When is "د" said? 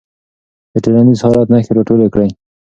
0.71-0.73